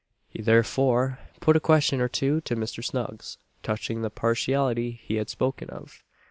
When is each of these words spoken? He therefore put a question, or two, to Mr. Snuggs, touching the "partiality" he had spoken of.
He 0.29 0.41
therefore 0.41 1.19
put 1.41 1.55
a 1.55 1.59
question, 1.59 2.01
or 2.01 2.07
two, 2.09 2.41
to 2.45 2.55
Mr. 2.55 2.83
Snuggs, 2.83 3.37
touching 3.61 4.01
the 4.01 4.09
"partiality" 4.09 4.99
he 5.03 5.17
had 5.17 5.29
spoken 5.29 5.69
of. 5.69 6.01